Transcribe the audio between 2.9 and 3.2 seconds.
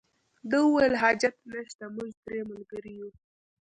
یو.